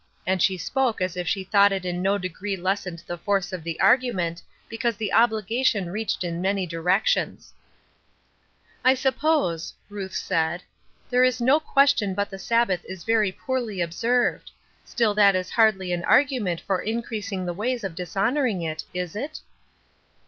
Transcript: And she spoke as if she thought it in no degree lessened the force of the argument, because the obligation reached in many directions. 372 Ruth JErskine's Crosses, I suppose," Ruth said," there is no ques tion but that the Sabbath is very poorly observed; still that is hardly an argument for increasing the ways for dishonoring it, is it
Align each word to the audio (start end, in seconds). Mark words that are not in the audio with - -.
And 0.25 0.41
she 0.41 0.57
spoke 0.57 0.99
as 0.99 1.15
if 1.15 1.27
she 1.27 1.43
thought 1.43 1.71
it 1.71 1.85
in 1.85 2.01
no 2.01 2.17
degree 2.17 2.57
lessened 2.57 3.03
the 3.05 3.19
force 3.19 3.53
of 3.53 3.63
the 3.63 3.79
argument, 3.79 4.41
because 4.67 4.95
the 4.97 5.13
obligation 5.13 5.91
reached 5.91 6.23
in 6.23 6.41
many 6.41 6.65
directions. 6.65 7.53
372 8.81 8.95
Ruth 8.95 8.95
JErskine's 8.95 9.03
Crosses, 9.05 9.05
I 9.05 9.09
suppose," 9.11 9.73
Ruth 9.89 10.15
said," 10.15 10.63
there 11.11 11.23
is 11.23 11.39
no 11.39 11.59
ques 11.59 11.93
tion 11.95 12.13
but 12.15 12.31
that 12.31 12.31
the 12.31 12.39
Sabbath 12.39 12.83
is 12.85 13.03
very 13.03 13.31
poorly 13.31 13.79
observed; 13.79 14.49
still 14.83 15.13
that 15.13 15.35
is 15.35 15.51
hardly 15.51 15.91
an 15.93 16.03
argument 16.05 16.61
for 16.61 16.81
increasing 16.81 17.45
the 17.45 17.53
ways 17.53 17.81
for 17.81 17.89
dishonoring 17.89 18.63
it, 18.63 18.83
is 18.95 19.15
it 19.15 19.41